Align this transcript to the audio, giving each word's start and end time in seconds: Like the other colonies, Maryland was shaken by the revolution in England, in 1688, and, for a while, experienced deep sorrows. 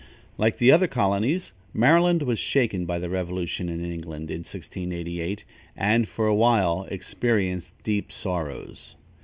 Like 0.35 0.57
the 0.57 0.71
other 0.71 0.87
colonies, 0.87 1.51
Maryland 1.75 2.23
was 2.23 2.39
shaken 2.39 2.87
by 2.87 2.97
the 2.97 3.07
revolution 3.07 3.69
in 3.69 3.85
England, 3.85 4.31
in 4.31 4.39
1688, 4.39 5.45
and, 5.77 6.07
for 6.09 6.25
a 6.25 6.33
while, 6.33 6.87
experienced 6.89 7.71
deep 7.83 8.11
sorrows. 8.11 8.95